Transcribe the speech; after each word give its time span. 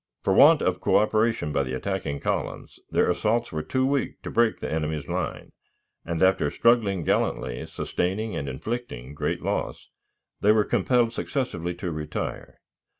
For 0.23 0.33
want 0.33 0.63
of 0.63 0.79
coöperation 0.81 1.53
by 1.53 1.61
the 1.61 1.75
attacking 1.75 2.21
columns, 2.21 2.79
their 2.89 3.07
assaults 3.11 3.51
were 3.51 3.61
too 3.61 3.85
weak 3.85 4.19
to 4.23 4.31
break 4.31 4.59
the 4.59 4.71
enemy's 4.73 5.07
line; 5.07 5.51
and, 6.03 6.23
after 6.23 6.49
struggling 6.49 7.03
gallantly, 7.03 7.67
sustaining 7.67 8.35
and 8.35 8.49
inflicting 8.49 9.13
great 9.13 9.43
loss, 9.43 9.89
they 10.39 10.51
were 10.51 10.63
compelled 10.65 11.13
successively 11.13 11.75
to 11.75 11.91
retire. 11.91 12.57